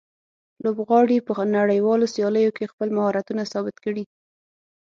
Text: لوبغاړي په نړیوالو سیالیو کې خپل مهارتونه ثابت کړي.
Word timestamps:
لوبغاړي 0.63 1.17
په 1.27 1.31
نړیوالو 1.57 2.11
سیالیو 2.15 2.55
کې 2.57 2.71
خپل 2.71 2.87
مهارتونه 2.97 3.43
ثابت 3.51 3.75
کړي. 3.85 4.03